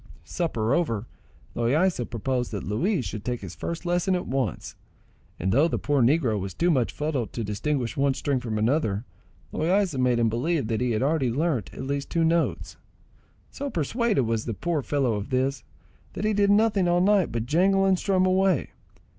[0.25, 1.05] Supper over,
[1.55, 4.75] Loaysa proposed that Luis should take his first lesson at once;
[5.39, 9.05] and though the poor negro was too much fuddled to distinguish one string from another,
[9.53, 12.77] Loaysa made him believe that he had already learnt at least two notes.
[13.51, 15.63] So persuaded was the poor fellow of this,
[16.13, 18.71] that he did nothing all night but jangle and strum away.